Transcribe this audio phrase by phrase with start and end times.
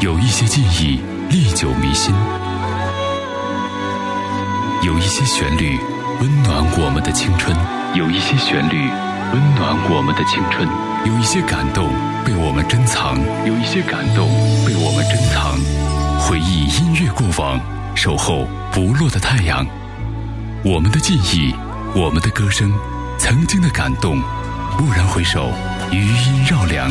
[0.00, 2.14] 有一些记忆历久弥新，
[4.82, 5.76] 有一些旋律
[6.20, 7.56] 温暖我们的青春，
[7.94, 8.88] 有一些旋律
[9.32, 10.68] 温暖我们的青春，
[11.04, 11.88] 有一些感动
[12.24, 14.28] 被我们珍藏，有一些感动
[14.64, 15.58] 被我们珍藏。
[16.20, 17.60] 回忆音乐过往，
[17.96, 19.66] 守候不落的太阳。
[20.64, 21.52] 我们的记忆，
[21.92, 22.72] 我们的歌声，
[23.18, 24.22] 曾经的感动。
[24.78, 25.50] 蓦然回首，
[25.90, 26.88] 余音绕梁，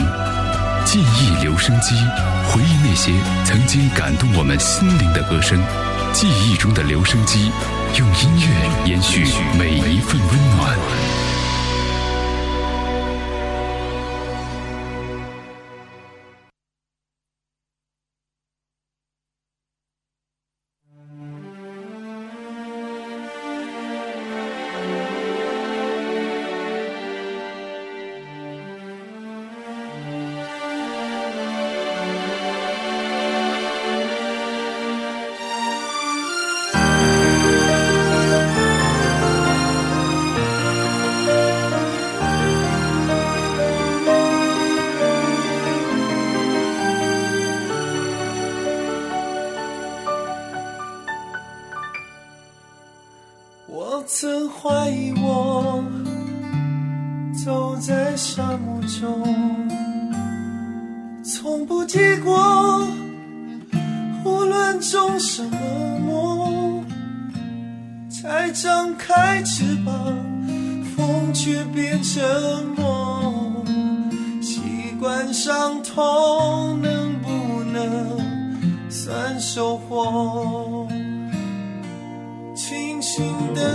[0.89, 1.95] 记忆留声机，
[2.47, 3.11] 回忆那些
[3.43, 5.61] 曾经感动我们心灵的歌声。
[6.13, 7.51] 记忆中的留声机，
[7.99, 9.25] 用音乐延续
[9.59, 11.26] 每一份温暖。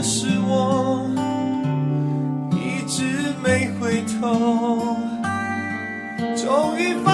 [0.02, 1.08] 可是我
[2.50, 3.04] 一直
[3.40, 4.96] 没回头
[6.36, 7.11] 终于发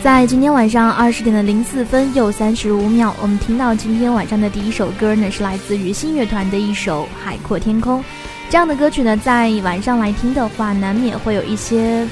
[0.00, 8.00] 在今天晚上二十点的零四分又三十五秒，我们听到今天晚上的第一首歌呢，是来自于新乐团的一首《海阔天空》。
[8.48, 12.06] 这样的歌曲呢，在晚上来听的话，难免会有一些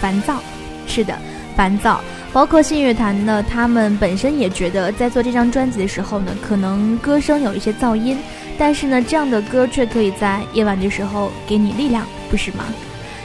[0.00, 0.42] 烦躁。
[0.88, 1.16] 是的，
[1.54, 2.00] 烦躁。
[2.32, 8.18] 包括信乐团呢，他们本身也觉得，在做这张专辑的时候呢，可能歌声有一些噪音，
[8.58, 12.64] 但是呢，这样的歌却可以在夜晚的时候给你力量，不是吗？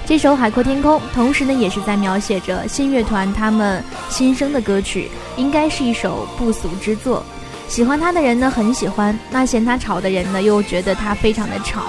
[0.08, 7.22] 这首《海阔天空》，同时呢，也是在描写着新乐团他们新生的歌曲，应该是一首不俗之作。
[7.68, 11.88] 喜欢他的人呢，很喜欢；那嫌他吵的人呢，又觉得他非常的吵。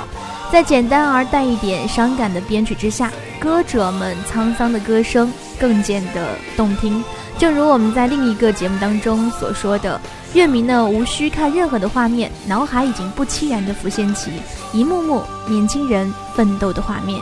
[0.50, 7.00] 在简单而带一点伤感的编曲之下，歌者们沧桑的歌声更见得动听。
[7.38, 10.00] 正如我们在另一个节目当中所说的，
[10.34, 14.32] 乐迷呢，无需看任何的画面，脑海已经不期然地浮现起
[14.72, 17.20] 一幕幕年轻人奋斗的画面。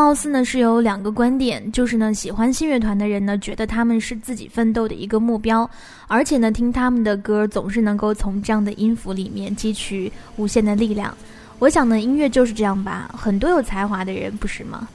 [0.00, 5.70] 貌似呢是有两个观点，就是呢喜欢信乐团的人呢觉得他们是自己奋斗的一个目标，
[6.08, 11.14] 而且呢听他们的歌总是能够从这样的音符里面汲取无限的力量。
[11.58, 14.88] 我想呢音乐就是这样吧，很多有才华的人不是吗？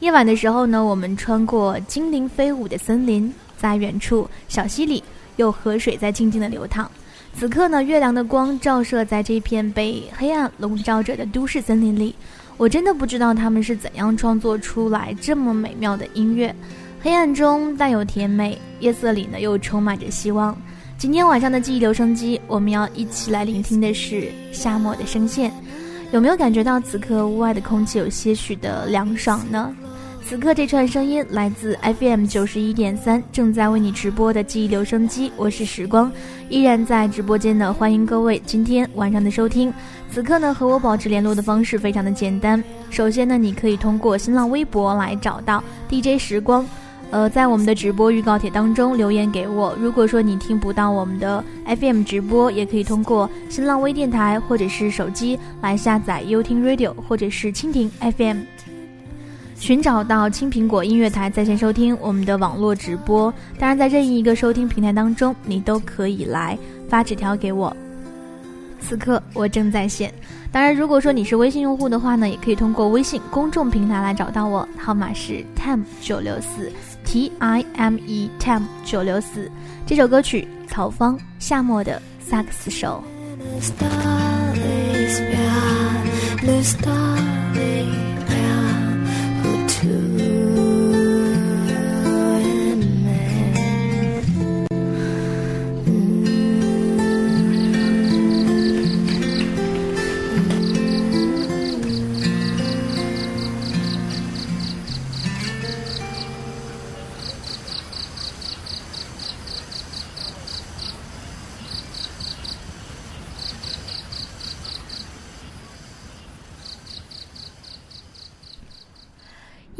[0.00, 5.04] 夜晚的时候呢，我们穿过精灵飞舞的森林，在远处小溪里
[5.36, 6.90] 有河水在静静的流淌。
[7.32, 12.12] 此刻呢，月亮的光照射在这片被黑暗笼罩着的都市森林里。
[12.58, 16.54] 我真的不知道他们是怎样创作出来这么美妙的音乐，
[17.00, 20.60] 黑暗中带有甜美，夜色里呢又充满着希望。
[20.98, 25.52] 今天晚上的记忆留声机，我们要一起来聆听的是夏末的声线。
[26.10, 29.72] 有没有感觉到此刻屋外的空气有些许的凉爽呢？
[30.28, 36.12] 此刻这串声音来自 FM 九十一点三，正在为你直播的记忆留声机，我是时光，
[36.50, 39.72] 依然在直播间呢，欢迎各位今天晚上的收听。
[40.10, 46.68] 此刻呢，和我保持联络的方式非常的简单，首先呢，你可以通过新浪微博来找到 DJ 时光，
[47.10, 49.74] 呃，在我们的直播预告帖当中留言给我。
[49.80, 58.40] 如果说你听不到我们的 FM 直播，也可以通过新浪微电台或者是手机来下载优听 Radio 或者是蜻蜓 FM。
[59.58, 66.56] 寻找到青苹果音乐台在线收听我们的网络直播，当然在任意一个收听平台当中，你都可以来
[66.88, 67.76] 发纸条给我。
[68.80, 70.14] 此刻我正在线，
[70.52, 76.70] 当然如果说你是微信用户的话呢，也可以通过微信公众平台来找到我，号码是 time 九六四
[77.04, 79.50] t i m e time 九六四。
[79.84, 83.02] 这首歌曲曹芳夏末的萨克斯手。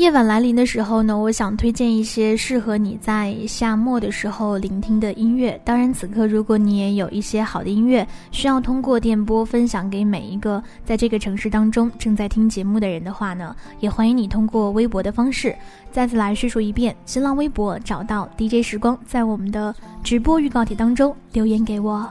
[0.09, 5.61] 夜晚来临的时候呢，我想推荐一些适合你在夏末的时候聆听的音乐。
[5.67, 15.55] 当然，此刻如果你也有一些好的音乐需要通过电波分享给每一个在这个城市当中正在听节目的人的话呢，也欢迎你通过微博的方式
[15.93, 16.97] 再次来叙述一遍。
[17.05, 22.11] 新浪微博找到 DJ 时光，在我们的直播预告帖当中留言给我。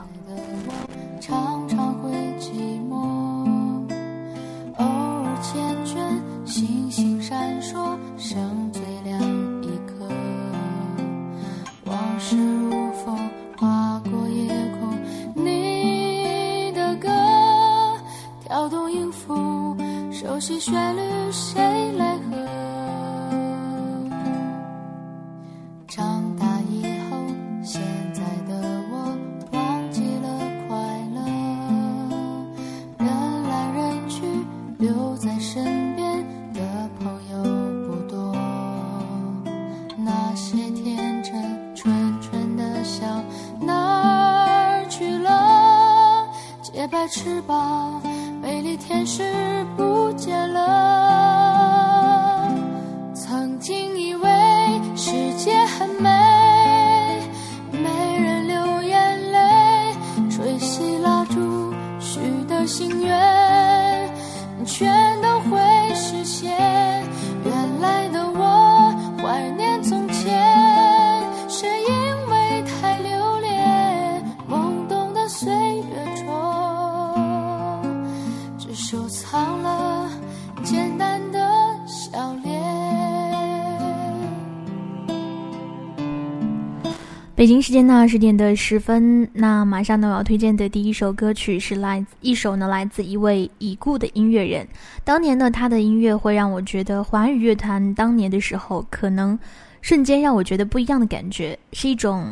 [20.40, 21.00] 旋律
[21.32, 22.22] 谁来和？
[25.86, 27.16] 长大以后，
[27.62, 27.82] 现
[28.12, 28.54] 在的
[28.90, 29.16] 我
[29.52, 30.28] 忘记了
[30.66, 30.76] 快
[31.14, 31.20] 乐。
[32.98, 33.08] 人
[33.48, 34.22] 来人去，
[34.78, 36.24] 留在身边
[36.54, 36.60] 的
[37.00, 37.42] 朋友
[37.86, 38.32] 不多。
[39.96, 41.34] 那些天真
[41.74, 43.06] 纯纯的笑
[43.60, 46.26] 哪儿去了？
[46.62, 47.97] 洁白翅膀，
[48.78, 49.22] 天使
[49.76, 49.98] 不。
[50.18, 51.27] 见了，
[87.38, 94.66] 北京时间的二十点的十分，那马上呢，我要推荐的第一首歌曲是来自一首呢，来自一位已故的音乐人。
[95.04, 99.38] 当年呢，他的音乐会让我觉得华语乐坛当年的时候，可能
[99.82, 102.26] 瞬间让我觉得不一样的感觉，是一种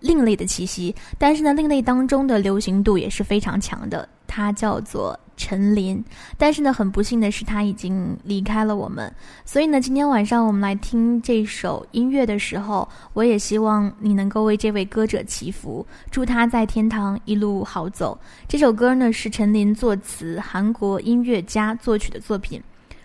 [0.00, 0.94] 另类的气息。
[1.16, 4.06] 但是呢，另类当中的流行度也是非常强的。
[4.26, 6.00] 他叫做陈琳，
[6.38, 9.12] 但是呢，很不幸的是他已经离开了我们。
[9.44, 18.16] 所以呢，今天晚上我们来听这首音乐的时候，我也希望你能够为这位歌者祈福，祝他在天堂一路好走。
[18.46, 22.62] 这首歌呢是陈琳作词，韩国音乐家作曲的作品。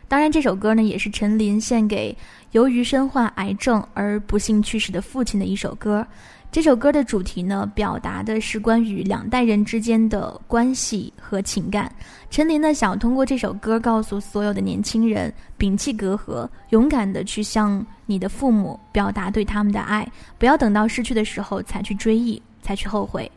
[0.07, 2.15] 当然，这首歌呢也是陈琳献给
[2.51, 6.05] 由于身患癌症而不幸去世的父亲的一首歌。
[6.49, 11.93] 这首歌的主题呢，表达的是关于两代人之间的关系和情感。
[12.31, 23.29] 陈琳呢，想通过这首歌告诉所有的年轻人，摒弃隔阂，勇敢的去向你的父母表达对他们的爱，不要等到失去的时候才去追忆，才去后悔。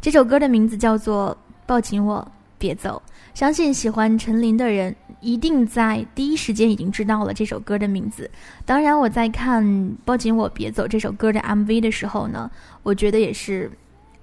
[0.00, 1.36] 这首歌的名字叫做
[1.66, 2.26] 《抱紧我，
[2.56, 3.02] 别走》。
[3.32, 8.30] 相信喜欢陈琳的人一定在第一时间已经知道了这首歌的名字。
[8.64, 9.64] 当然，我在看
[10.04, 12.50] 《抱紧我别走》这首歌的 MV 的时候呢，
[12.82, 13.70] 我觉得也是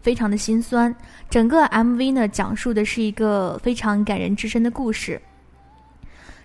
[0.01, 0.93] 非常的心酸。
[1.29, 5.21] 整个 MV 呢，讲述的是一个非常感人至深的故事。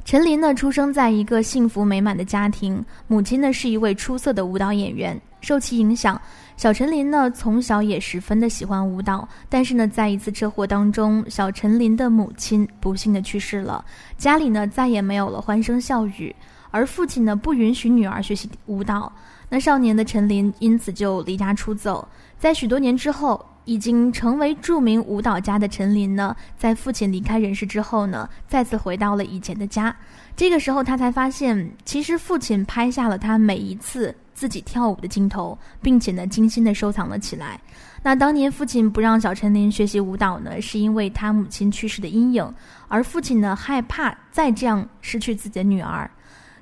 [0.05, 5.21] 陈琳呢，出生在一个幸福美满的家庭，母亲呢是一位出色的舞蹈演员。
[5.41, 6.21] 受其影响，
[6.63, 9.29] 小陈琳呢从小也十分的喜欢舞蹈。
[9.49, 13.85] 但是呢，在一次车祸当中，小陈琳的母亲不幸的去世了，
[14.17, 16.33] 家里呢再也没有了欢声笑语。
[16.71, 19.13] 而父亲呢不允许女儿学习舞蹈，
[19.49, 22.07] 那少年的陈琳因此就离家出走。
[22.39, 29.93] 在许多年之后，已经成为著名舞蹈家的陈琳呢，在父亲离开人世之后呢，再次回到了以前的家。
[30.37, 34.15] 这个时候，他才发现，其实父亲拍下了他每一次。
[34.43, 37.61] 自己跳舞的镜头，并且呢，精心的收藏了起来。
[38.03, 42.53] 那当年父亲不让小陈琳学习舞蹈呢，是因为他母亲去世的阴影，
[42.89, 46.11] 而父亲呢，害怕再这样失去自己的女儿。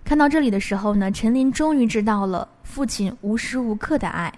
[0.05, 4.31] 看到这里的时候呢，陈琳终于知道了父亲无时无刻的爱。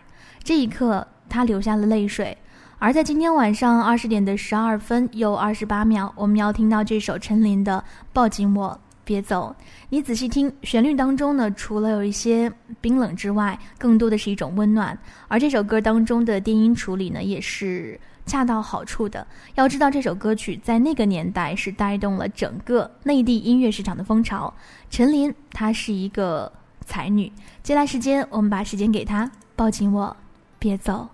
[0.45, 2.39] 这一刻，他流下了泪水。
[2.79, 7.83] 而在今天晚上二十点的十二分又二十八秒，我们要听到这首陈琳的
[8.13, 8.81] 《抱紧我》。
[9.05, 9.55] 别走，
[9.89, 14.97] 你仔细听，旋律当中呢，除了有一些冰冷之外，更多的是一种温暖。
[15.29, 19.27] 而这首歌当中的电音处理呢，也是恰到好处的。
[19.57, 24.53] 要知道，这首歌曲在那个年代是带动了整个内地音乐市场的风潮。
[24.89, 26.51] 陈琳，她是一个
[26.85, 27.31] 才女。
[27.63, 30.17] 接下来时间，我们把时间给她，抱紧我，
[30.61, 31.09] 别走。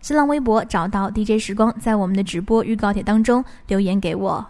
[0.00, 4.46] 新浪微博找到 DJ 时光，在我们的直播预告帖当中留言给我。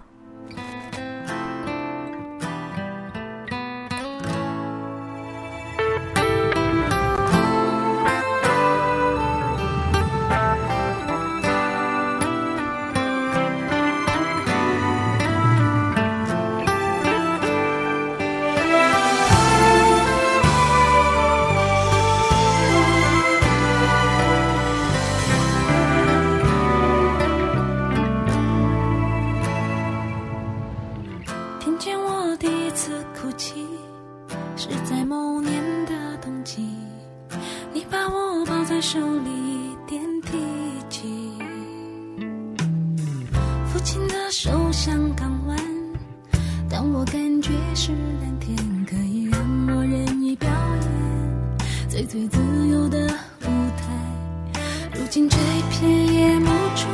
[52.14, 52.96] 最自由的
[53.42, 54.60] 舞台，
[54.92, 55.36] 如今这
[55.68, 56.88] 片夜幕中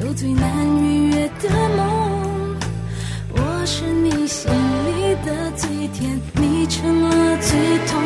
[0.00, 2.56] 有最难逾越的梦。
[3.30, 7.97] 我是你心里的最甜，你成了最痛。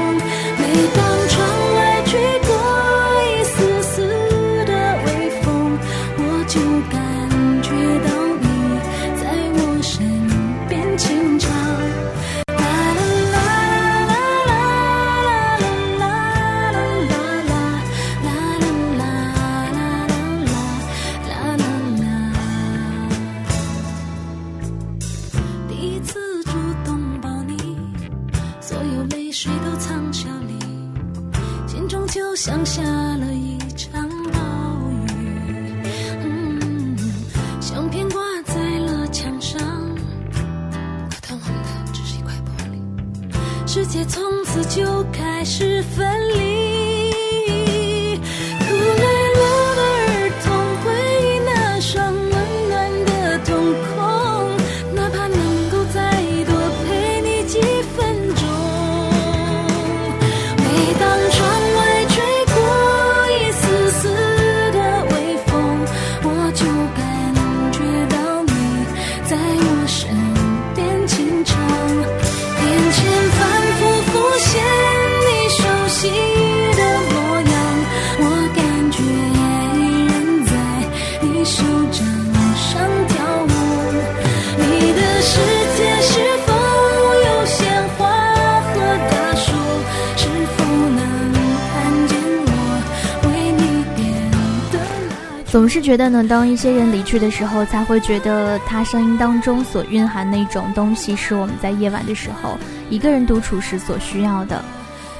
[95.62, 102.58] 总是觉得呢，当一些人离去的时候，才会觉得他声音当中所蕴含那种东西，是我们在夜晚的时候
[102.90, 104.60] 一个人独处时所需要的。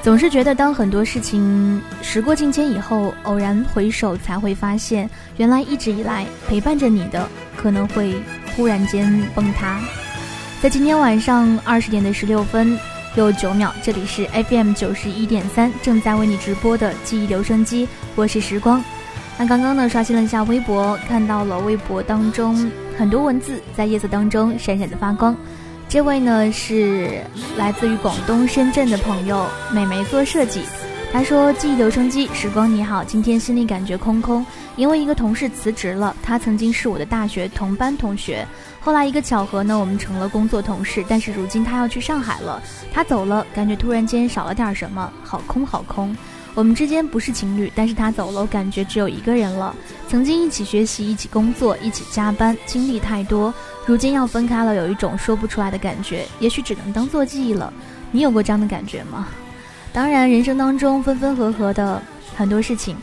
[0.01, 8.13] 总是觉得，当很多事情时过境迁以后，偶然回首，才会发现，原来一直以来陪伴着你的，可能会
[8.53, 9.79] 忽然间崩塌。
[10.61, 12.77] 在今天晚上二十点的十六分
[13.15, 18.83] 又九秒，这里是 FM 九十一点三，正在为你直播的记忆留声机，我是时光。
[19.37, 25.35] 那刚刚呢，刷新了一下微博，看到了微博当中很多文字在夜色当中闪闪的发光。
[25.89, 27.21] 这位呢是
[27.57, 30.61] 来自于广东深圳的朋友，美眉做设计。
[31.11, 34.43] 她说：“记忆留声机，时光你好，今天心里感觉空空，
[34.75, 36.15] 因为一个同事辞职了。
[36.23, 38.47] 他曾经是我的大学同班同学，
[38.79, 41.05] 后来一个巧合呢，我们成了工作同事。
[41.07, 42.59] 但是如今他要去上海了，
[42.91, 46.15] 他走了，感觉突然间少了点什么，好空好空。”
[46.55, 49.75] 我们之间不是情侣，但是他走了，我感觉只有一个人了。
[50.07, 53.51] 曾经一起学习，一起工作，一起加班，经历太多，
[53.87, 57.73] 如今要分开了，有一种说不出来的感觉，也许只能当做记忆了。
[58.11, 59.27] 你有过这样的感觉吗？
[59.91, 61.99] 当然，人生当中分分合合的
[62.35, 62.95] 很多事情，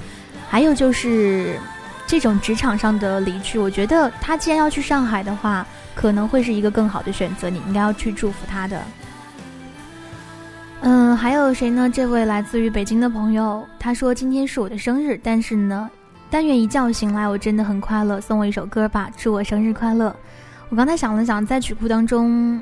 [0.48, 1.58] 还有就是
[2.06, 8.80] 这种职场上的离去，我觉得他既然要去上海的话，可能会是一个更好的选择，你应该要去祝福他的。
[10.82, 11.90] 嗯，还有谁呢？
[11.90, 15.90] 这位来自于北京的朋友，他说今天是我的生日，但是呢，
[16.30, 18.18] 但愿一觉醒来我真的很快乐。
[18.18, 20.14] 送我一首歌吧，祝我生日快乐。
[20.70, 22.58] 我刚才想了想，在曲库当中，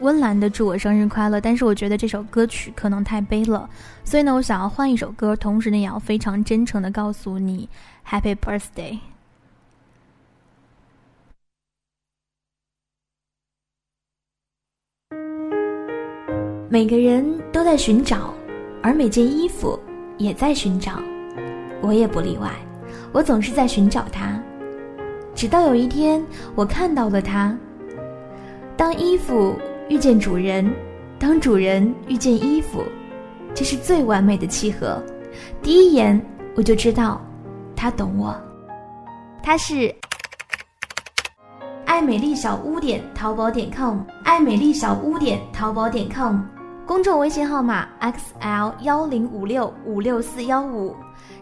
[0.00, 3.70] 温岚的祝我生日快乐，但是我觉得这首歌曲可能太悲了，
[4.02, 7.68] 所以呢，我想要换一首歌，同时呢，也要非常真诚的告诉你
[8.04, 8.98] ，Happy Birthday。
[16.72, 18.32] 每个人都在寻找，
[18.80, 19.76] 而每件衣服
[20.18, 21.00] 也在寻找，
[21.80, 22.48] 我也不例外。
[23.10, 24.40] 我总是在寻找它，
[25.34, 26.24] 直到有一天
[26.54, 27.58] 我看到了它。
[28.76, 30.72] 当衣服遇见主人，
[31.18, 32.84] 当主人遇见衣服，
[33.52, 35.02] 这是最完美的契合。
[35.60, 37.20] 第一眼我就知道，
[37.74, 38.32] 他懂我。
[39.42, 39.92] 他是
[41.84, 46.38] 爱美丽小屋点淘宝点 com，爱美丽小屋点淘宝点 com。
[46.90, 50.92] 公众微信号码 xl 幺零五六五六四幺五，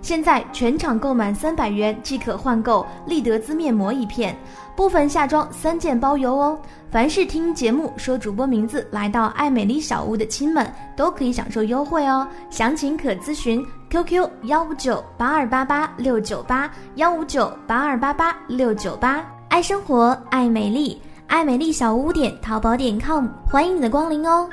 [0.03, 4.37] 现在全场购满三百元即可换购丽德姿面膜一片，
[4.77, 6.61] 部分夏装三件包邮哦。
[6.91, 12.29] 凡是听节目说主播名字来到爱美丽小屋的亲们，都可以享受优惠哦。
[12.51, 19.25] 详情可咨询 QQ 幺五九八二八八六九八幺五九八二八八六九八。
[19.49, 24.47] 爱生活，爱美丽，爱美丽小屋点淘宝点 com，欢迎你的光临哦。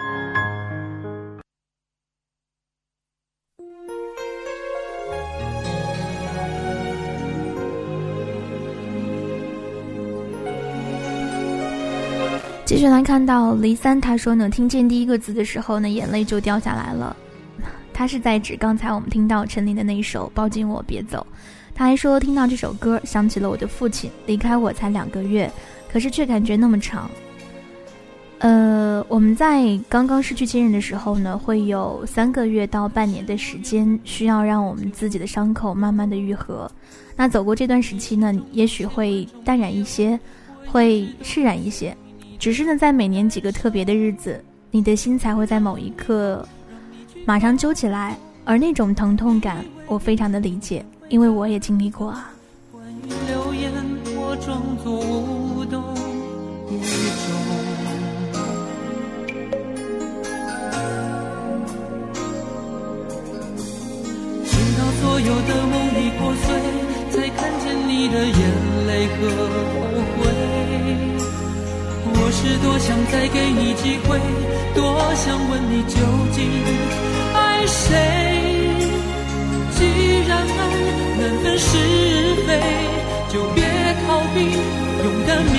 [12.76, 17.16] 继续来看到黎三，他说呢，听见第一个字的时候呢，眼泪就掉下来了。
[17.94, 21.26] 他是在指刚才我们听到陈琳的那一首《抱紧我别走》。
[21.74, 25.50] 他还说听到这首歌，想起了我的父亲离开我才两个月，
[25.90, 27.10] 可是却感觉那么长。
[28.40, 36.70] 呃，我们在刚刚失去亲人的时候呢，会有三个月到半年的时间，需要让我们自己的伤口慢慢的愈合。
[37.16, 40.20] 那走过这段时期呢，也许会淡然一些，
[40.68, 41.96] 会释然一些。
[42.38, 46.48] 只是呢，在每年几个特别的日子，你的心才会在某一刻
[47.26, 52.32] 马上揪起来，而那种疼痛感，我非常的理解，因为我也经历过啊。
[53.08, 53.16] 直
[64.78, 66.48] 到所有的梦已破碎，
[67.10, 68.38] 才看见你的眼
[68.88, 69.75] 泪和。
[72.66, 74.20] 多想再给你机会，
[74.74, 76.00] 多想问你究
[76.34, 76.50] 竟
[77.36, 77.94] 爱谁。
[79.78, 79.86] 既
[80.28, 80.60] 然爱
[81.20, 81.70] 难分是
[82.48, 82.50] 非，
[83.32, 83.64] 就别
[84.02, 84.38] 逃避，
[85.04, 85.56] 勇敢面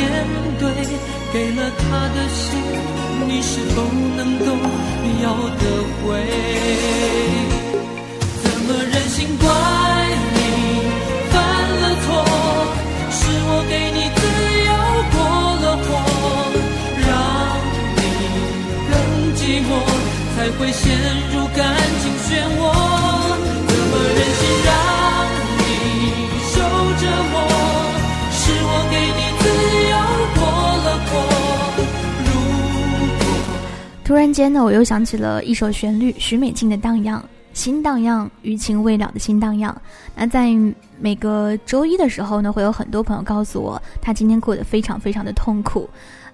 [0.58, 0.64] 对。
[1.32, 2.58] 给了他的心，
[3.28, 3.82] 你是否
[4.16, 4.46] 能够
[5.22, 5.24] 要
[5.60, 5.64] 得
[6.02, 6.04] 回？
[8.42, 9.46] 怎么忍心怪
[20.36, 20.92] 才会陷
[21.32, 22.60] 入感情漩涡，
[23.66, 24.68] 怎么忍心让
[25.58, 25.60] 你
[26.50, 26.54] 受
[27.00, 27.02] 折
[27.32, 27.34] 磨？
[28.30, 29.44] 是我给你自
[29.90, 29.94] 由
[30.34, 30.40] 过
[30.84, 31.10] 了火。
[32.24, 32.28] 如
[33.18, 33.26] 果
[34.04, 37.18] 突然间呢，我又想起了一首旋律，许美静的《荡漾》，
[37.52, 39.74] 心荡漾，余情未了的心荡漾。
[40.14, 40.54] 那在
[41.00, 45.88] 每个周一的时候呢，会有很多朋友告诉我，他今天过得非常非常的痛苦。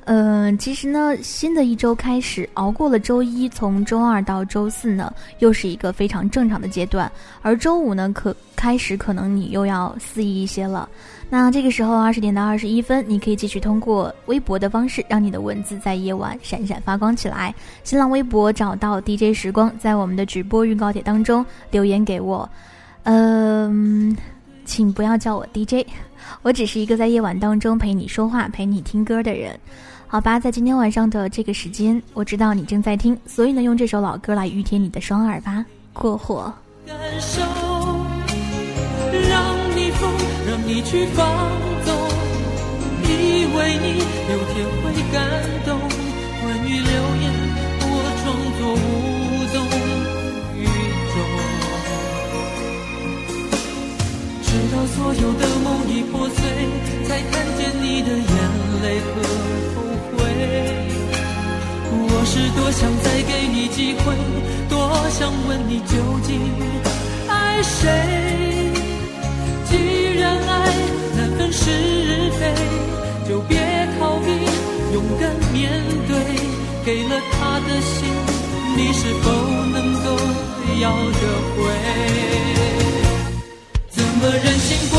[0.05, 7.11] 嗯，其实呢，新的一周开始，熬过了周一，从周二到周四呢，又是一个非常正常的阶段。
[7.41, 10.89] 而周五呢，可开始可能你又要肆意一些了。
[11.31, 17.55] 那这个时候，二十点到二十一分，你可以继续通过微博的方式，让你的文字在夜晚闪闪发光起来。
[17.85, 22.49] 新浪微博找到 DJ 时光，在我们的直播预告帖当中留言给我。
[23.05, 24.17] 嗯，
[24.65, 25.87] 请不要叫我 DJ，
[26.43, 29.59] 我只是一个在夜晚当中陪你说话、陪你听歌的人。
[30.13, 35.65] 好吧，在今天晚上的这个时间，我知道你正在听，所以呢，用这首老歌来熨帖你的双耳吧。
[35.95, 36.53] 过火。
[36.87, 37.49] 感受，让
[39.75, 40.13] 你疯，
[40.47, 41.27] 让你去放
[41.87, 41.97] 纵，
[43.09, 43.11] 以
[43.57, 45.17] 为你有天会感
[45.65, 45.81] 动。
[45.81, 47.33] 关于流言，
[47.81, 47.85] 我
[48.21, 48.23] 装
[48.59, 49.57] 作无动
[50.61, 50.63] 于
[51.09, 51.17] 衷，
[54.45, 56.45] 直到所有的梦已破碎，
[57.09, 58.37] 才看见你的眼
[58.83, 59.09] 泪和。
[61.91, 64.05] 我是多想再给你机会，
[64.69, 64.75] 多
[65.11, 66.31] 想问你究竟
[67.29, 67.81] 爱谁。
[69.65, 69.71] 既
[70.19, 70.51] 然爱
[71.17, 71.61] 难分是
[72.39, 72.41] 非，
[73.29, 73.59] 就别
[73.99, 74.27] 逃避，
[74.93, 75.61] 勇敢面
[76.09, 76.13] 对。
[76.85, 78.11] 给了他的心，
[78.77, 79.31] 你是否
[79.73, 80.07] 能够
[80.81, 81.21] 要得
[81.55, 81.61] 回？
[83.89, 84.99] 怎么忍心怪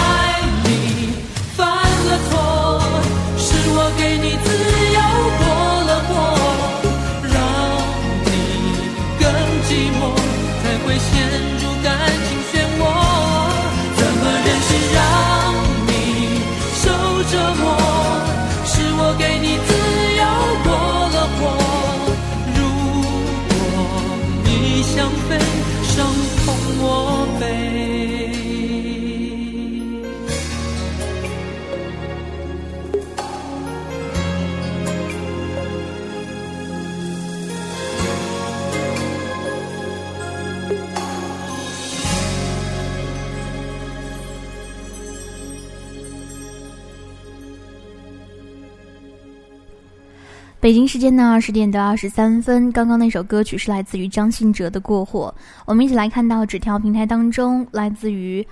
[50.61, 52.71] 北京时间呢，二十点的二十三分。
[52.71, 55.33] 刚刚那首歌曲是来自于张信哲的《过火》。
[55.65, 58.47] 我们一起来看到纸条平台当中，来自于，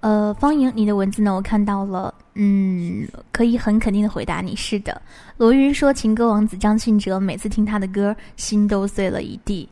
[0.00, 5.00] 呃，方莹，你的文字呢，我看到了，嗯，可以很肯定的回答你是的。
[5.38, 9.66] 罗云说，情歌王子张信哲，每次听他的歌，心都碎了一地。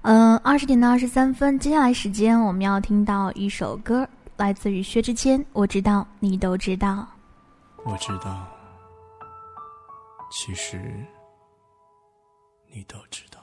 [0.00, 7.06] 嗯，二十点到二十三分，接下来时间我们要听到一首歌，来自于薛之谦，我知道你都知道，
[7.84, 8.48] 我知道，
[10.30, 10.80] 其实。
[12.76, 13.40] 你都知道，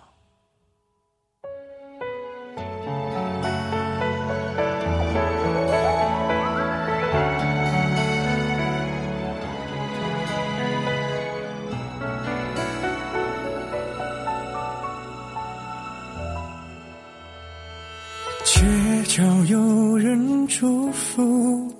[18.44, 21.74] 街角有人祝福，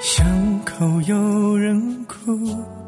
[0.00, 2.87] 巷口有人哭。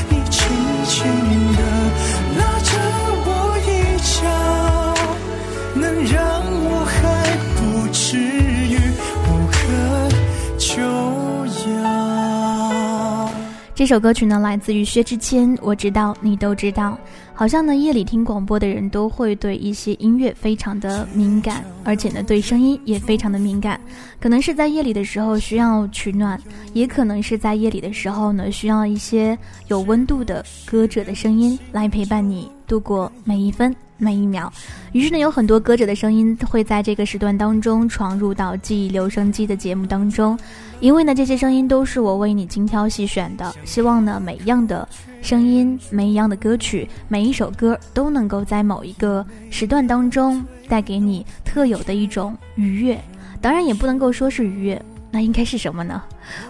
[13.81, 15.57] 这首歌曲呢，来自于薛之谦。
[15.59, 16.95] 我知道你都知道，
[17.33, 23.81] 好像呢，夜里听广播的人都会对一些音乐非常的敏感，而且呢，对声音也非常的敏感。
[24.19, 26.39] 可能是在夜里的时候需要取暖，
[26.73, 29.35] 也可能是在夜里的时候呢，需要一些
[29.67, 33.75] 有温度的歌者的声音来陪伴你度过每一分。
[34.03, 34.51] 每一秒，
[34.93, 40.35] 于是呢，有很多歌者的声音会在这个时段当中闯入到记忆留声机的节目当中，
[40.79, 44.89] 因为呢，这些声音都是我为你精挑细选的，希望呢，每一样的
[45.21, 52.99] 声音，每一样的歌曲，每一首歌都能够在某一个时段当中带给你特有的一种愉悦，
[53.39, 54.81] 当然也不能够说是愉悦，
[55.11, 56.01] 那应该是什么呢？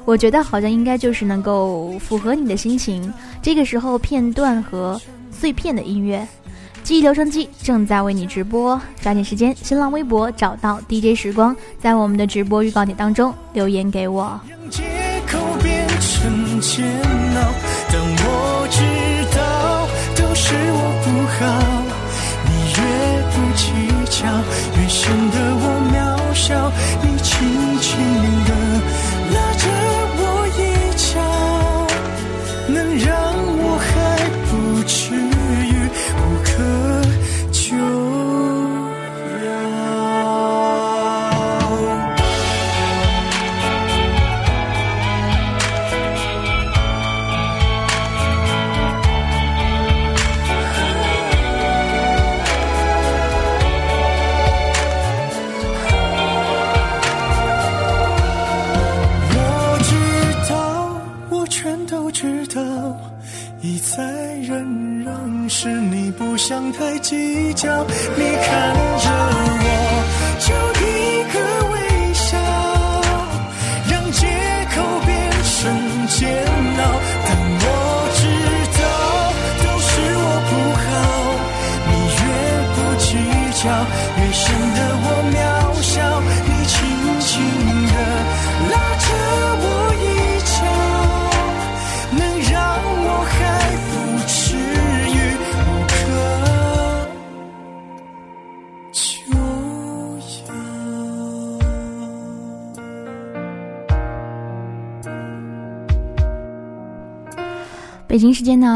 [0.06, 4.98] 我觉得好像应该就是能够符合你的心情，这个时候片段和
[5.42, 6.26] 碎片的音乐。
[6.84, 14.40] 记忆留声机正在为你直播，抓紧时间，新浪微博找到 DJ 时光，在我们的直播预告帖当中留言给我。
[14.48, 14.84] 让借
[15.26, 17.54] 口变成煎熬，
[17.90, 18.84] 但我知
[19.36, 19.42] 道
[20.16, 21.40] 都是我不好。
[22.46, 22.80] 你越
[23.32, 23.64] 不计
[24.12, 24.22] 较，
[24.80, 25.98] 越显得我渺
[26.36, 26.72] 小。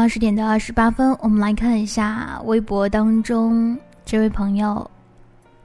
[0.06, 4.88] 二十点的二十八分，我们来看一下微博当中这位朋友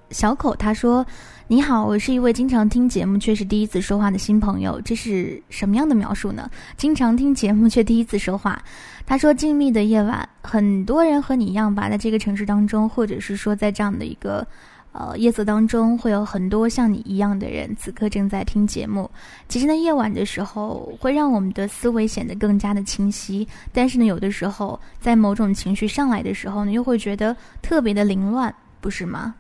[0.10, 1.06] 小口，他说
[1.48, 6.50] ：“你好，我是一位经常听节目却是第一次说话的新朋友，这是什么样的描述呢？
[6.76, 8.60] 经常听节目却第一次说话。”
[9.06, 14.46] 他说：“静谧的夜晚，很多人和你一样吧，在这个城市当中，或者是说在这样的一个。”
[14.94, 19.10] 呃，夜色当中会有很多像你一样的人，此刻正在听节目。
[19.48, 29.34] 其实呢，夜晚的时候会让我们的思维显得更加的清晰，但是呢，有的时候在某种情绪上来的时候呢，又会觉得特别的凌乱，不是吗？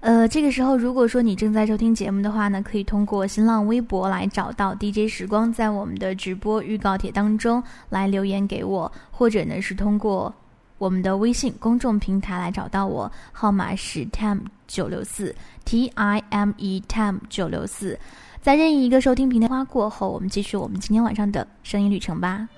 [0.00, 10.34] 呃，这个时候如果说你正在收听节目的话呢，可以通过新浪微博来找到 DJ 时光，在我们的直播预告帖当中来留言给我，或者呢是通过。
[10.80, 18.00] 我们的微信公众平台来找到我，号码是 time 九六四 t i m e time 九六四，
[18.40, 22.48] 在任意一个收听平台花过后，我们继续我们今天晚上的声音旅程吧。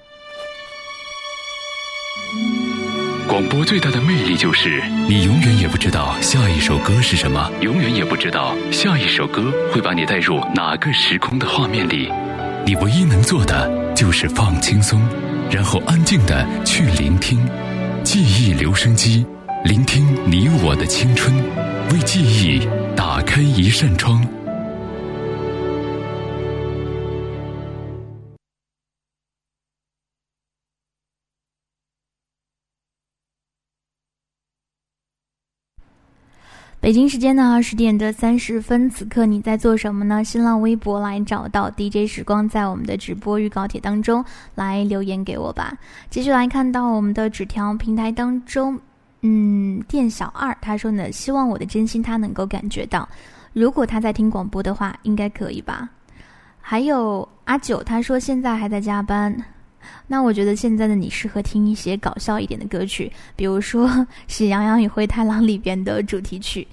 [3.26, 12.08] 广播最大的魅力就是，你永远也不知道下一首歌是什么，永远也不知道下一首歌会把你带入哪个时空的画面里。
[12.64, 15.02] 你唯一能做的就是放轻松，
[15.50, 17.44] 然后安静的去聆听。
[18.04, 19.24] 记忆留声机，
[19.64, 21.32] 聆听你我的青春，
[21.92, 22.60] 为记忆
[22.96, 24.26] 打开一扇窗。
[36.83, 40.25] 北京时间的二十点的三十分，此刻你在做什么呢？
[40.25, 44.25] 新浪微博来找到 DJ 时光，在我们的直播预告帖当中
[44.57, 45.79] 来留言给我吧。
[46.11, 48.77] 继续来看到我们的纸条平台当中，
[49.21, 53.09] 嗯，店小二他说呢，希望我的真心他能够感觉到，
[53.53, 55.88] 如果他在听广播的话，应该可以吧。
[56.61, 59.33] 还有阿九他说现在还在加班。
[60.07, 63.88] 那我觉得现在的你适合听一些搞笑一点的歌曲，比如说
[64.27, 66.66] 《喜羊羊与灰太狼》里边的主题曲。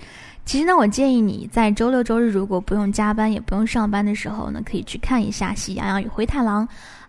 [0.45, 6.67] 其实呢，我建议你在周六周日如果不用加班也不用上班的时候呢，可以去看一下《喜羊羊与灰太狼》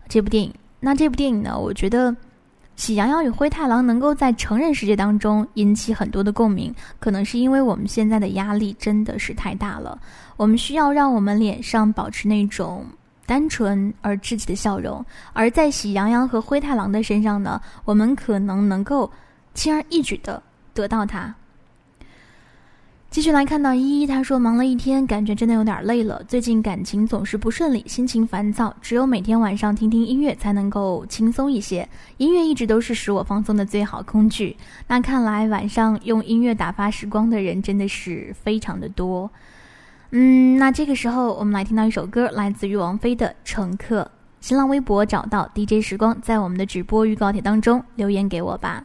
[0.08, 0.52] 这部电影。
[0.78, 2.12] 那这部电影呢，我觉得
[2.76, 9.98] 《喜羊羊与灰太狼》能够在成人世界当中引起很多的共鸣，可能是因为我们现在的压力真的是太大了，
[10.36, 12.84] 我们需要让我们脸上保持那种。
[13.30, 15.00] 单纯而稚气的笑容；
[15.32, 19.08] 而在喜羊羊和灰太狼的身上呢，我们可能能够
[19.54, 20.42] 轻而易举的
[20.74, 21.32] 得到它。
[23.08, 26.20] 继续来看到依依，她说忙了一天，感觉真的有点累了。
[26.26, 31.88] 最近感情总是不顺利，心情烦躁，只有每天晚上听听音乐才能够轻松一些。
[32.16, 34.56] 音乐一直都是使我放松的最好工具。
[34.88, 39.30] 那看来晚上用音乐打发时光的人真的是非常的多。
[40.12, 44.02] 嗯，那这个时候我们来听到一首歌，来自于王菲的《乘客》。
[44.40, 48.84] 新浪微博找到 DJ 时光，在我们的直播预告帖当中留言给我吧。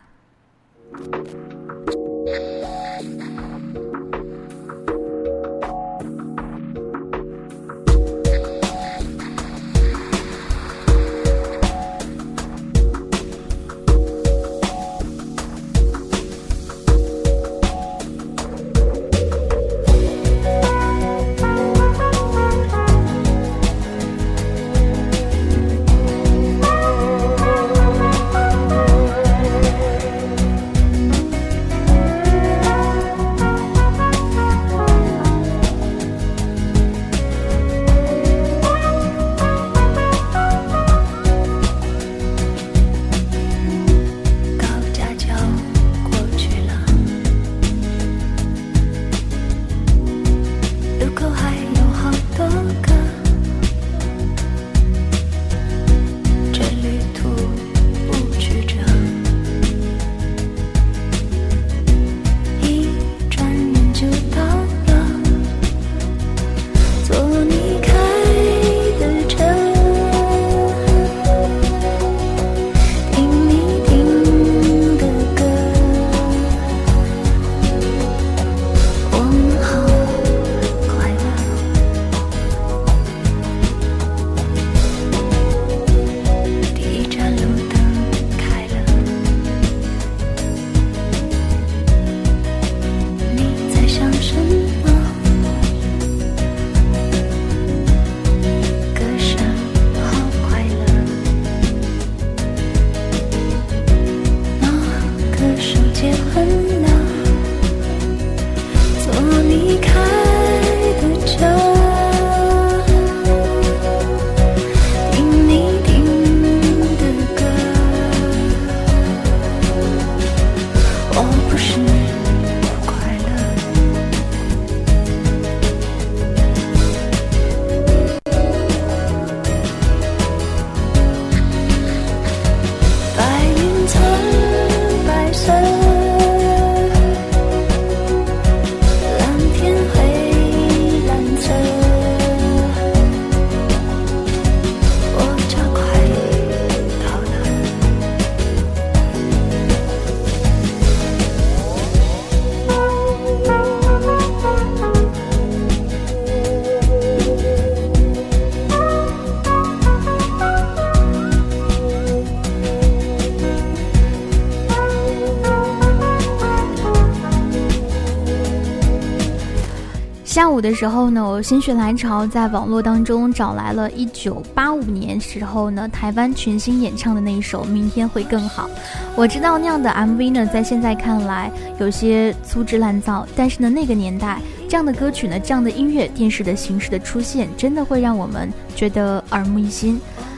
[170.76, 178.68] 时候呢，我心血来潮在网络当中找来了一九八五年时候呢台湾群星演唱的那一首《明天会更好》。
[179.16, 189.98] 我知道那样的 MV 呢，在现在看来有些粗制滥造，但是呢，那个年代这样的歌曲呢，这样的音乐电视的形式的出现，真的会让我们觉得耳目一新。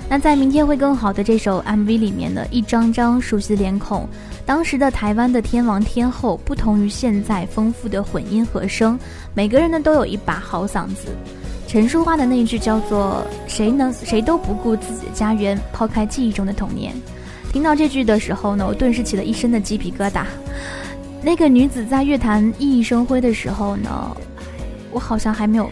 [0.10, 4.08] 那在《明天会更好》的这首 MV 里面呢，一张张熟悉的脸孔。
[4.48, 8.98] 当时的台湾的天王天后，不同于现在丰富的混音和声，
[9.34, 11.10] 每个人呢都有一把好嗓子。
[11.68, 16.96] 陈淑桦的那句叫做“谁能谁都不顾自己的家园，抛开记忆中的童年”，
[17.52, 20.24] 听到这句的时候呢，我顿时起了一身的鸡皮疙瘩。
[21.22, 24.16] 那个女子在乐坛熠熠生辉的时候呢，
[24.92, 25.70] 我好像还没有，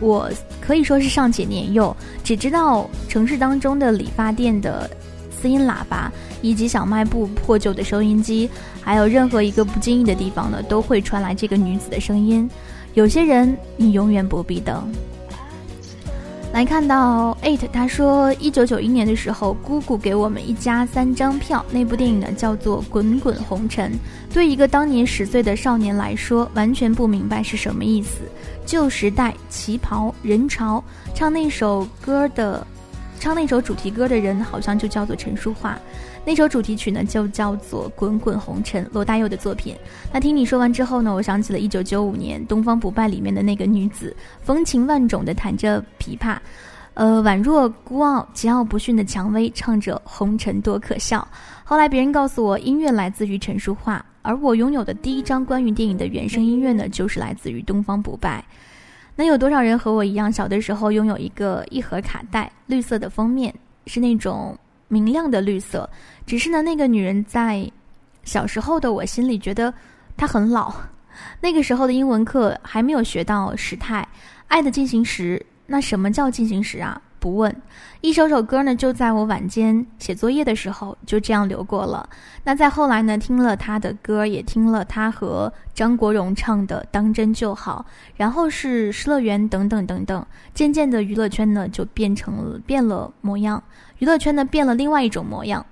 [0.00, 0.28] 我
[0.60, 4.90] 可以说是尚且年幼，只知道城市当中的理发店的。
[5.40, 6.10] 丝音喇叭
[6.44, 8.50] 以及小卖部破旧的收音机，
[8.82, 12.46] 还有任何一个不经意的地方呢，都会传来这个女子的声音。
[12.92, 14.86] 有些人，你永远不必等。
[16.52, 21.64] 来看到 eight，他说，一九九一年的时候，姑姑给我们一家三张票。
[21.70, 23.90] 那部电影呢，叫做《滚滚红尘》。
[24.32, 28.18] 对一个当年十岁的少年来说，完全不明白是什么意思。
[28.66, 30.84] 旧时代，旗袍人潮，
[31.14, 32.64] 唱那首歌的。
[33.20, 35.78] 唱那首主题歌的人好像就叫做陈淑桦，
[36.26, 39.76] 那首主题曲呢就叫做《滚滚红尘》，罗大佑的作品。
[40.10, 46.38] 那听你说完之后呢，我想起了1995年《东方不败》里面的那个女子，风情万种的弹着琵琶，
[46.94, 51.26] 呃，宛若孤傲、桀骜不驯的蔷薇，唱着红尘多可笑。
[51.62, 58.42] 后来别人告诉我，音乐来自于陈淑桦，而我拥有的第一张关于电影的原声音乐呢，就是来自于东方不败。
[59.16, 63.54] 能有多少人和我一样，小的时候拥有一个一盒卡带，绿色的封面
[63.86, 64.58] 是那种
[64.88, 65.88] 明亮的绿色。
[66.26, 67.70] 只是呢，那个女人在
[68.24, 69.72] 小时候的我心里觉得
[70.16, 70.74] 她很老。
[71.40, 74.06] 那个时候的英文课还没有学到时态，
[74.48, 75.44] 爱的进行时。
[75.66, 77.00] 那什么叫进行时啊？
[77.18, 77.54] 不问，
[78.04, 82.06] 一首首歌呢，就在我晚间写作业的时候就这样流过了。
[82.44, 87.86] 那在后来呢，听了他的歌，也听了他和张国荣唱的《当真就好》，
[88.16, 90.26] 然后是《失乐园》等等等等。
[90.52, 93.62] 渐渐的，娱乐圈呢就变成了变了模样，
[94.00, 95.64] 娱乐圈呢变了另外一种模样。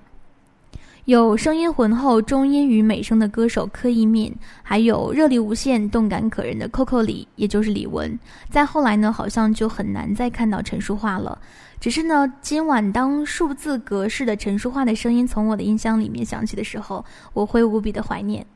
[1.07, 4.33] 有声音浑厚、中音与美声的歌手柯以敏，
[4.63, 8.17] 还有热力无限、动感可人的 Coco 李，也就是李玟。
[8.49, 11.37] 再后来呢，好像就很难再看到陈淑桦了。
[11.81, 18.47] 只是呢，今晚当数字格式的陈淑桦的声音从我的音箱里面响起的时候，我会无比的怀念。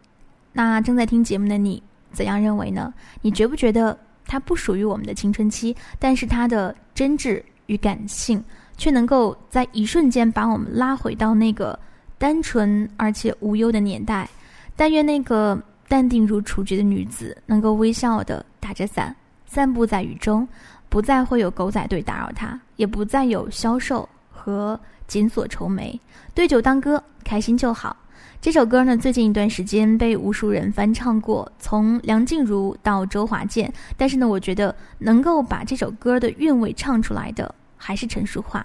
[0.52, 1.82] 那正在听节目的你，
[2.12, 2.94] 怎样认为呢？
[3.22, 5.74] 你觉不觉得它不属于我们的青春期？
[5.98, 8.40] 但是它的真挚与感性，
[8.76, 11.76] 却能够在一瞬间把我们拉回到那个。
[12.18, 14.28] 单纯而且无忧的年代，
[14.74, 19.14] 但愿那个淡定如雏菊的女子能够微笑的打着伞，
[19.46, 20.48] 散步在雨中，
[20.88, 25.98] 不再会有狗仔队打扰她，也不再有销售和紧锁愁眉。
[26.34, 27.94] 对酒当歌，开心就好。
[28.40, 38.64] 这首歌呢，最近一段时间被无数人翻唱过，从梁静茹到周华健，但是呢，我觉得能够把这首歌的韵味唱出来的，还是陈淑桦。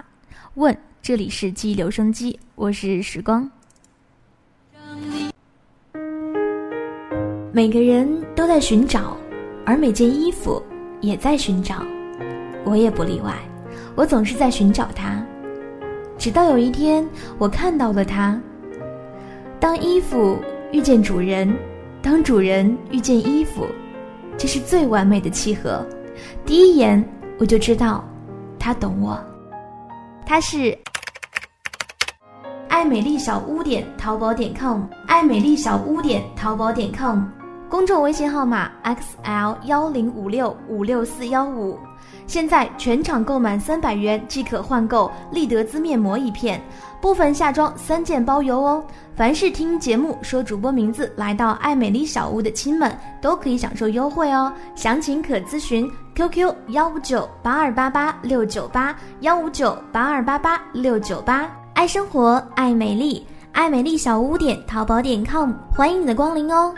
[0.53, 0.75] 问。
[1.03, 3.49] 这里是记忆留声机，我是时光。
[7.51, 9.17] 每个人都在寻找，
[9.65, 10.61] 而每件衣服
[11.01, 11.83] 也在寻找，
[12.63, 13.33] 我也不例外。
[13.95, 15.25] 我总是在寻找它，
[16.19, 17.03] 直到有一天
[17.39, 18.39] 我看到了它。
[19.59, 20.37] 当衣服
[20.71, 21.51] 遇见主人，
[21.99, 23.65] 当主人遇见衣服，
[24.37, 25.83] 这是最完美的契合。
[26.45, 27.03] 第一眼
[27.39, 28.07] 我就知道，
[28.59, 29.19] 他懂我，
[30.27, 30.77] 他是。
[32.71, 37.19] 爱美丽小屋点淘宝点 com，爱美丽小屋点淘宝点 com，
[37.69, 41.77] 公众微信号码 xl 幺零五六五六四幺五，
[42.27, 46.61] 现在全场购满三百元即可换购丽德姿面膜一片，
[47.01, 48.81] 部分夏装三件包邮哦。
[49.17, 54.51] 凡是听节目说主播名字来到爱美丽小屋的亲们，都可以享受优惠哦。
[54.75, 61.60] 详情可咨询 QQ 幺五九八二八八六九八幺五九八二八八六九八。
[61.73, 66.73] 爱生活，爱美丽，爱美丽小屋点淘宝点 com，欢迎你的光临哦。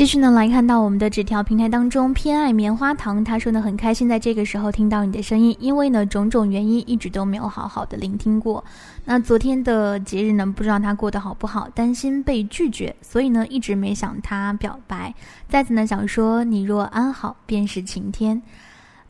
[0.00, 8.64] 继续呢，来看到我们的纸条平台当中，偏爱棉花糖，他说呢很开心在这个时候听到你的声音，因为呢种种原因一直都没有好好的聆听过。
[9.04, 15.14] 那昨天的节日呢，不知道他过得好不好，担心被拒绝，所以呢一直没向他表白。
[15.50, 18.40] 再次呢想说，你若安好，便是晴天。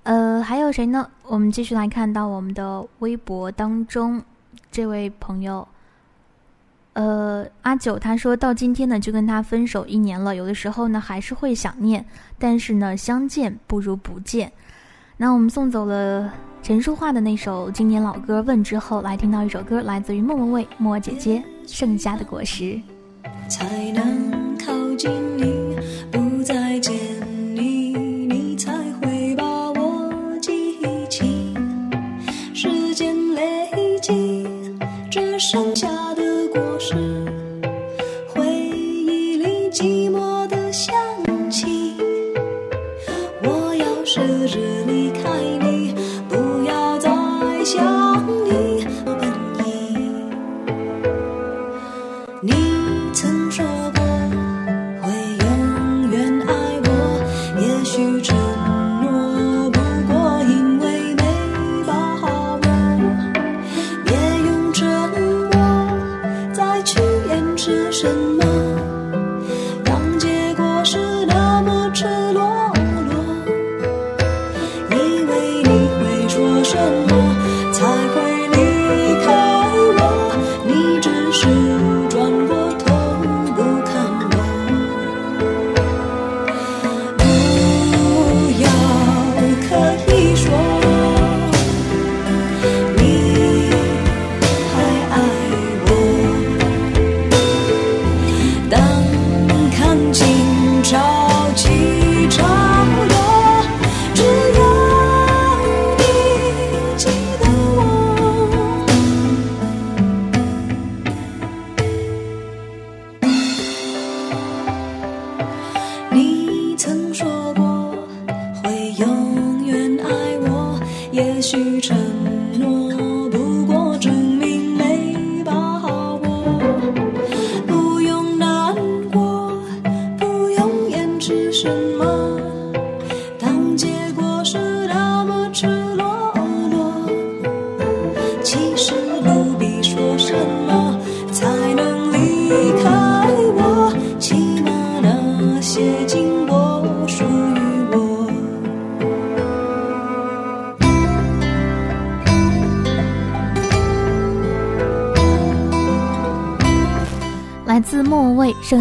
[0.02, 1.08] 呃，还有谁呢？
[1.22, 4.20] 我们继续来看到我们的微博当中，
[4.72, 5.68] 这位朋友。
[6.92, 12.04] 呃，阿九他说到今天呢，就跟他分手一年了，有的时候呢还是会想念，
[12.38, 14.50] 但是呢，相见不如不见。
[15.16, 16.32] 那我们送走了
[16.62, 22.80] 陈淑桦的那首经典老歌《问》之后，来听到一首歌，来自于莫文蔚《莫姐姐》，盛夏的果实。
[23.48, 25.59] 才能靠近你，
[35.40, 37.09] 剩下的果实。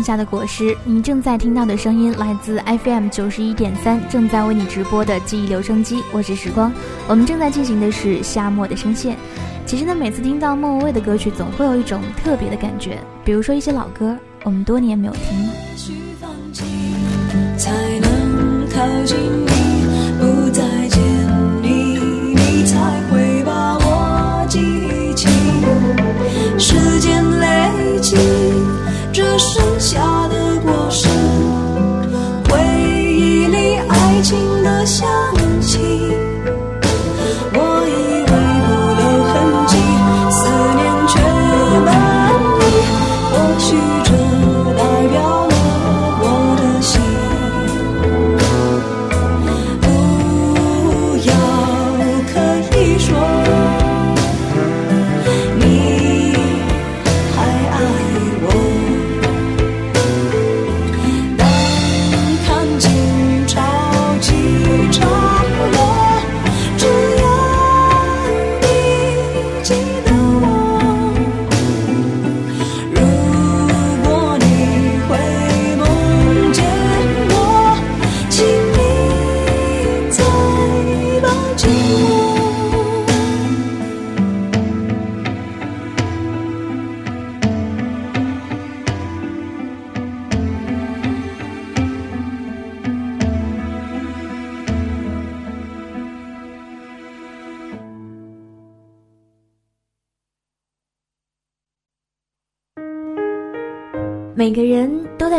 [0.10, 6.04] 下的果实，你正在听到的声音来自 FM 九十一点三，正在为你直播的记忆留声机。
[6.12, 6.74] 我是时光，
[7.08, 9.16] 我们正在进行的是夏末的声线。
[9.68, 12.98] 其实呢，每次听到莫文蔚的歌曲，总会有一种特别的感觉。
[13.24, 15.48] 比如说一些老歌，我们多年没有听。
[17.56, 19.16] 才能靠近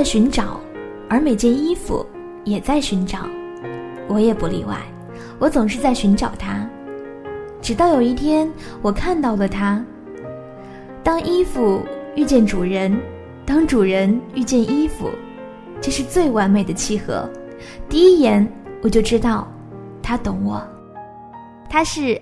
[0.01, 0.59] 在寻找，
[1.11, 2.07] 而每件衣服
[2.45, 3.19] 也在寻找，
[4.09, 4.75] 我也不例外。
[5.39, 6.67] 我总是在寻找它，
[7.61, 9.85] 直到有一天我看到了它。
[11.03, 11.83] 当衣服
[12.17, 12.99] 遇见主人，
[13.45, 15.11] 当主人遇见衣服，
[15.83, 17.29] 这是最完美的契合。
[17.87, 18.51] 第一眼
[18.83, 19.47] 我就知道，
[20.03, 20.67] 他懂我。
[21.69, 22.19] 他是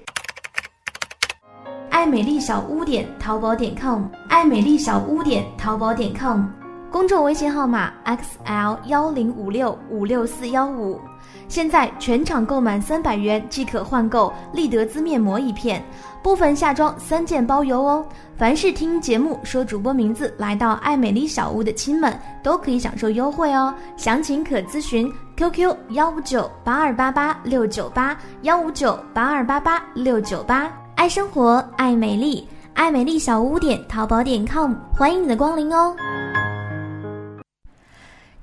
[1.90, 6.42] 爱美丽小屋点淘宝点 com，爱美丽小屋点淘宝点 com，
[6.90, 10.98] 公众微信号码 xl 幺零五六五六四幺五。
[11.46, 15.82] 现在全场购满三百元即可换购丽德姿面膜一片，
[16.22, 18.04] 部分夏装三件包邮哦。
[18.36, 23.74] 凡是听节目说主播名字来到爱美丽小屋的亲们，都可以享受优惠哦。
[23.96, 30.70] 详情可咨询 QQ 幺五九八二八八六九八幺五九八二八八六九八。
[30.96, 35.94] 爱生活，爱美丽，爱美丽小屋点淘宝点 com，欢迎你的光临哦。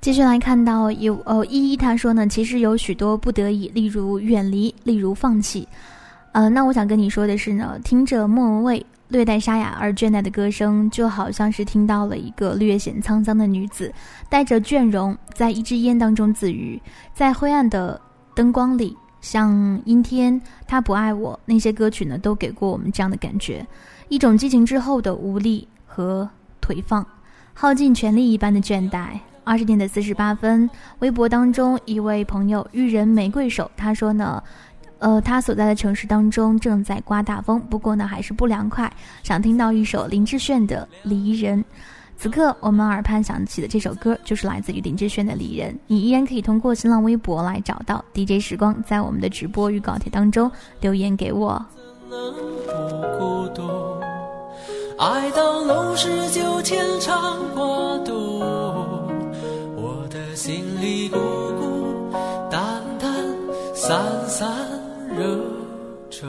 [0.06, 5.66] 继续来看到有哦依依他说呢，其实有许多不得已，例如远离，例如放弃。
[6.30, 13.92] 呃，那我想跟你说的是呢，听着莫文蔚略带沙哑而倦怠的歌声，就好像是听到了一个略显沧桑的女子，
[14.28, 16.80] 带着倦容，在一支烟当中自娱，
[17.12, 18.00] 在灰暗的
[18.32, 23.66] 灯光里，像阴天，他不爱我，那些歌曲呢，都给过我们这样的感觉，
[24.08, 26.30] 一种激情之后的无力和
[26.62, 27.04] 颓放，
[27.52, 29.18] 耗尽全力一般的倦怠。
[29.46, 30.68] 二十点的四十八分，
[30.98, 34.42] 微博当中一位朋友玉人玫瑰手，他说呢，
[34.98, 38.92] 呃，他所在的城市当中正在刮大风，不过呢还是不凉快，
[39.22, 41.60] 想听到一首林志炫的《离人》。
[42.16, 45.72] 此刻我们耳畔响起的这首歌，就是来自于林志炫的《离人》。
[45.86, 51.64] 你依然可以通过新浪微博来找到 DJ 时光，在我们的直播预告帖当中留言给我。
[54.98, 57.62] 爱到浓时就牵肠挂
[57.98, 58.85] 肚。
[60.36, 62.10] 心里孤孤
[62.50, 63.10] 单单，
[63.74, 64.46] 散散
[65.16, 65.24] 惹
[66.10, 66.26] 惆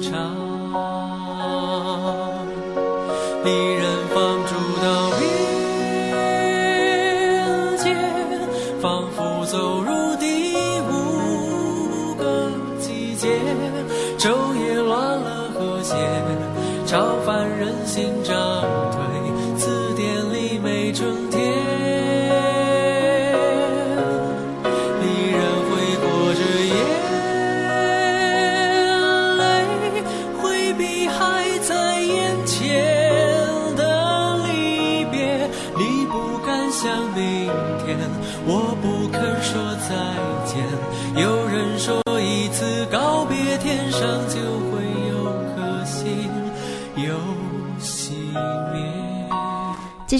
[0.00, 0.10] 怅。
[3.44, 3.84] 离人
[4.14, 5.20] 放逐到边
[7.76, 7.94] 界，
[8.80, 10.49] 仿佛走入第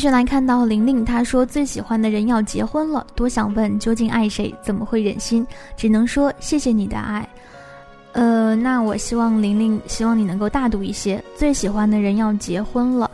[0.01, 4.51] 继续来看到玲玲，她说最喜欢的人要结婚了，多想问究竟爱谁？
[4.63, 5.47] 怎么会忍心？
[5.77, 7.29] 只能说谢谢你的爱。
[8.13, 11.23] 呃，那我希望玲玲，希望你能够大度一些。
[11.37, 13.11] 最喜欢的人要结婚了，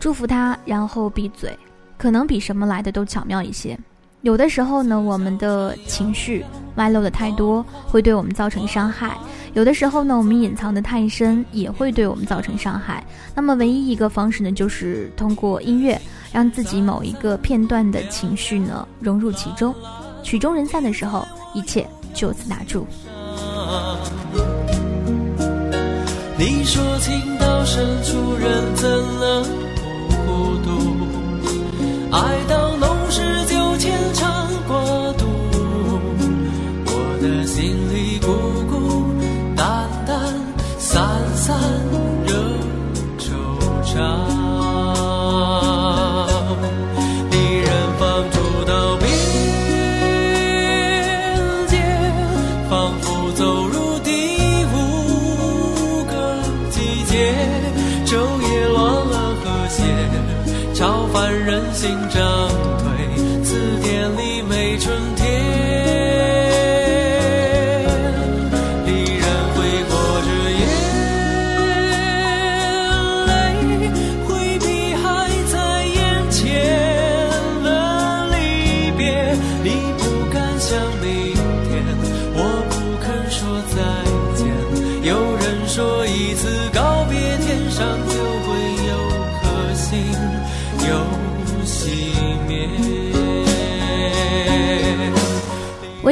[0.00, 1.56] 祝福他，然后闭嘴，
[1.96, 3.78] 可能比什么来的都巧妙一些。
[4.22, 6.44] 有的时候呢，我们的情绪
[6.74, 9.10] 外露的太多，会对我们造成伤害；
[9.58, 13.04] 有的时候呢，我们隐藏的太深，也会对我们造成伤害。
[13.34, 16.00] 那么，唯一一个方式呢，就是通过音乐，
[16.32, 19.74] 让自己某一个片段的情绪呢融入其中，
[20.22, 21.84] 曲终人散的时候，一切
[22.14, 22.86] 就此打住。
[26.38, 29.42] 你说情到深处人怎能
[29.74, 30.70] 不孤独？
[32.12, 33.58] 爱到浓时就。
[33.78, 34.76] 牵肠挂
[35.12, 35.24] 肚，
[36.84, 38.26] 我的心里孤
[38.68, 39.17] 孤
[39.68, 40.16] 淡淡，
[40.78, 41.60] 散散
[42.24, 42.32] 惹
[43.18, 43.28] 惆
[43.84, 44.00] 怅。
[47.30, 48.00] 离人放
[48.30, 49.06] 逐到边
[51.66, 51.76] 界，
[52.70, 54.08] 仿佛走入第
[54.72, 56.12] 五个
[56.70, 57.36] 季节。
[58.06, 59.84] 昼夜乱了和谐，
[60.72, 62.24] 超凡人心涨
[62.78, 62.88] 退。
[64.16, 65.27] 里没春天。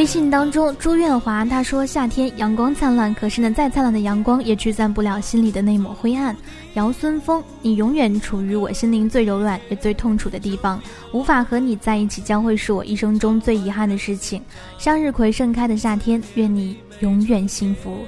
[0.07, 6.35] 信当中，朱愿华他说：“夏天阳光灿烂，可是呢，再灿烂的阳光也驱散不了心里的那抹灰暗。”
[6.75, 10.81] 姚孙峰，你永远处于我心灵最柔软也最痛楚的地方，
[11.13, 14.41] 无法和你在一起，将会是我一生中最遗憾的事情。
[14.79, 17.99] 向日葵盛开的夏天，愿你永远幸福。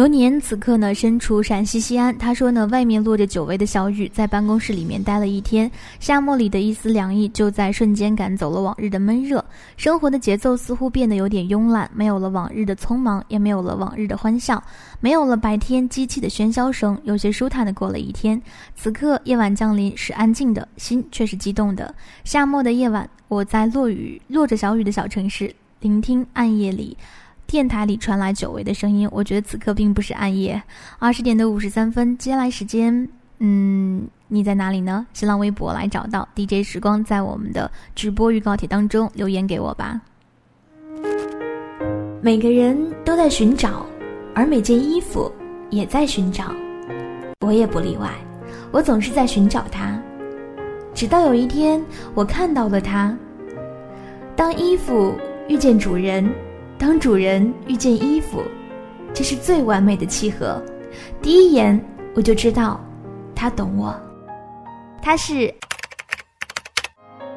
[0.00, 2.16] 流年此刻呢，身处陕西西安。
[2.16, 9.44] 他说呢，外面落着久违的小雨，在办公室里面待了一天，夏末里的一丝凉意就在瞬间赶走了往日的闷热。
[9.76, 14.64] 生活的节奏似乎变得有点慵懒，没有了往日的匆忙，也没有了往日的欢笑，
[15.00, 18.40] 没有了白天机器的喧嚣声，有些舒坦的过了一天。
[18.74, 21.94] 此刻夜晚降临，是安静的，心却是激动的。
[22.24, 26.96] 夏末的夜晚，我在落雨、落着小雨的小城市，聆听暗夜里。
[27.50, 30.62] 电台里传来久违的声音，我觉得此刻并不是暗夜，
[31.00, 32.16] 二十点的五十三分。
[32.16, 33.08] 接下来时间，
[33.40, 35.04] 嗯，你在哪里呢？
[35.12, 40.00] 新浪微博来找到 DJ 时光，在我们的直播预告帖当中留言给我吧。
[42.22, 43.84] 每个人都在寻找，
[44.32, 45.30] 而每件衣服
[45.70, 46.54] 也在寻找，
[47.40, 48.12] 我也不例外。
[48.70, 50.00] 我总是在寻找它，
[50.94, 51.84] 直到有一天
[52.14, 53.12] 我看到了它。
[54.36, 56.32] 当衣服遇见主人。
[56.80, 58.42] 当主人遇见衣服，
[59.12, 60.58] 这是最完美的契合。
[61.20, 61.78] 第一眼
[62.14, 62.80] 我就知道，
[63.34, 63.94] 他懂我。
[65.02, 65.54] 他是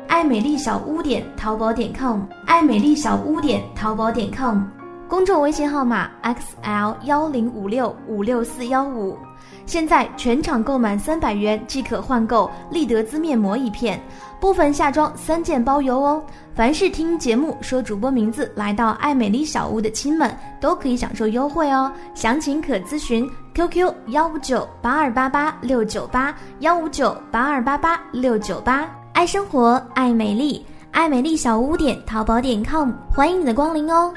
[0.08, 4.62] 爱美丽小屋点淘宝点 com，爱美丽小屋点淘宝点 com，
[5.10, 9.18] 公众微信号码 xl 幺零五六五六四幺五。
[9.66, 14.00] 现在全场购满三百元即可换购丽德姿面膜一片，
[14.40, 16.24] 部分夏装三件包邮哦。
[16.54, 21.92] 凡是听节目说主播名字来到爱美丽小屋的亲们，都可以享受优惠哦。
[22.14, 28.88] 详情可咨询 QQ 幺五九八二八八六九八幺五九八二八八六九八。
[29.14, 34.14] 爱生活，爱美丽，爱美丽小屋点淘宝点 com，欢迎你的光临哦。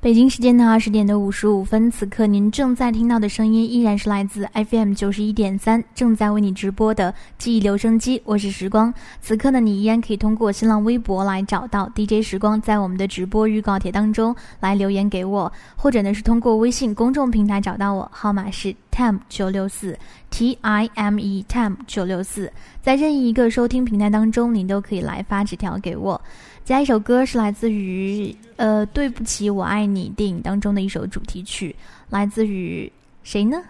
[0.00, 8.22] 北京时间的二十点的五十五分，此刻您正在听到的声音依然是来自 FM 九十一点三，正在为你直播的记忆留声机。
[8.24, 19.98] 我是时光，此刻呢，你依然可以通过新浪微博来找到 DJ 时光，在我们的直播预告帖当中来留言给我，或者呢是通过微信公众平台找到我，号码是 time 九六四
[20.30, 26.20] T I M E time 九六四，在任意一个收听平台当中，您都可以来发纸条给我。
[26.68, 31.74] 下一首歌是来自于呃，对不起，我爱你电影当中的一首主题曲，
[32.10, 32.92] 来自于
[33.22, 33.62] 谁呢？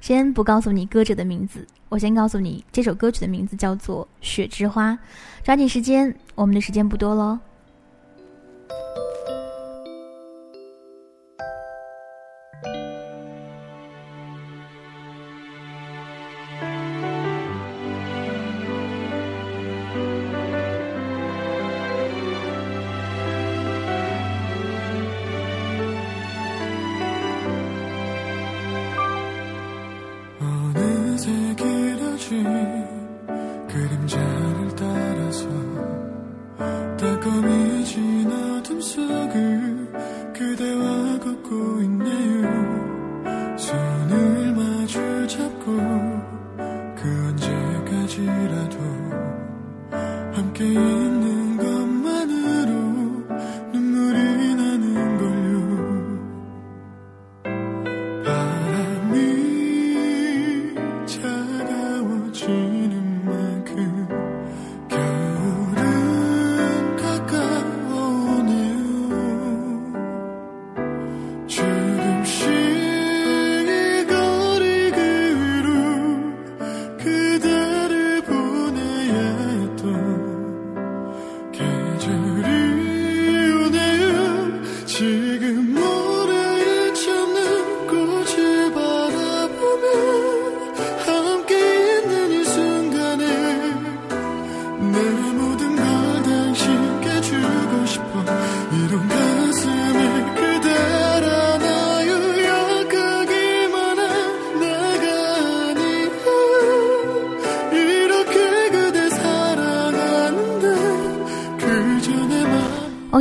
[0.00, 4.90] 先不告诉你歌者的名字，我先告诉你这首歌曲的名字叫做《雪之花》。
[5.44, 7.38] 抓紧时间，我们的时间不多喽。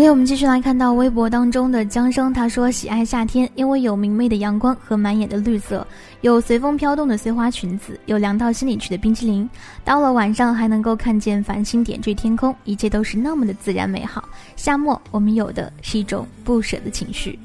[0.01, 5.85] OK，我们继续来看到微博当中的江生，他说喜爱夏天，因为有明媚的阳光和满眼的绿色，
[6.21, 9.47] 有随风飘动的碎花裙子，有凉到心里去的冰淇淋。
[9.85, 14.27] 到了晚上还能够看见繁星点缀天空，一切都是那么的自然美好。
[14.55, 17.37] 夏末，我们有的是一种不舍的情绪。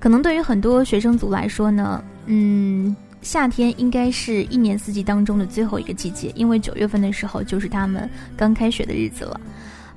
[0.00, 9.38] 可能对于很多学生族来说呢，嗯，夏天应该是一年四季当中的最后一个季节，因为九月份的时候就是他们刚开学的日子了。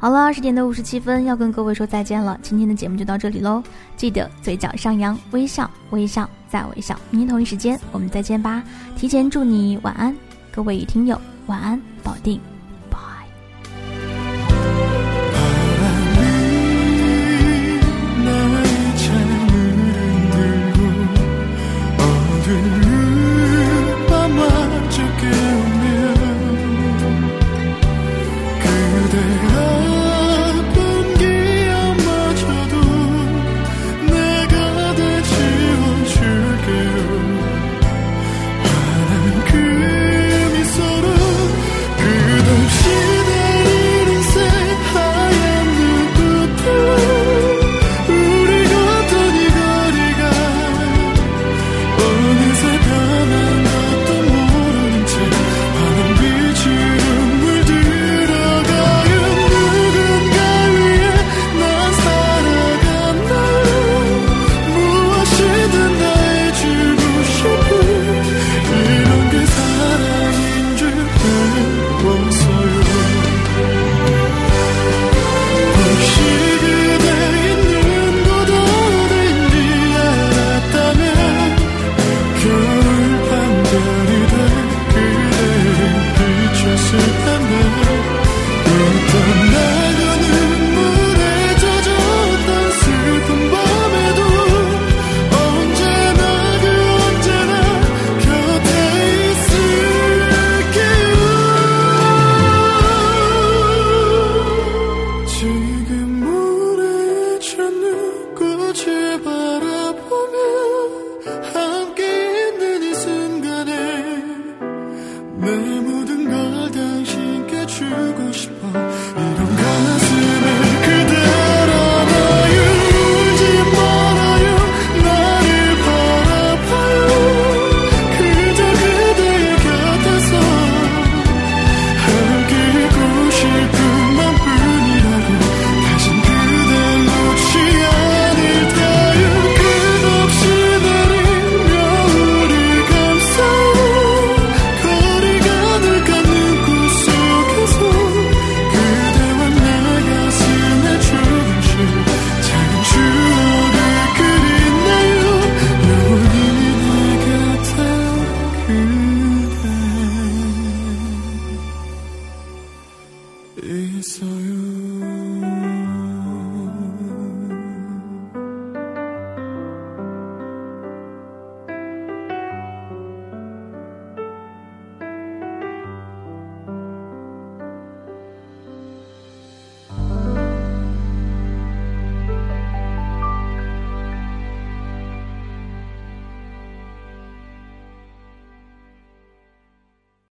[0.05, 2.39] 好了，二十点的五十七分，要跟各位说再见了。
[2.43, 3.63] 今天的节目就到这里喽，
[3.97, 6.95] 记得嘴角上扬，微笑，微笑再微笑。
[7.09, 8.61] 明天同一时间我们再见吧。
[8.95, 10.15] 提前祝你晚安，
[10.51, 12.39] 各位听友晚安，保定，